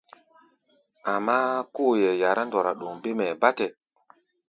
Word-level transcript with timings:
Amáá, 1.13 1.55
kóo 1.75 1.91
hɛ̧ɛ̧ 1.97 2.17
yará 2.21 2.43
ndɔra 2.47 2.71
ɗoŋ 2.79 2.95
bêm 3.01 3.17
hɛ̧ɛ̧ 3.23 3.39
bátɛ. 3.41 3.65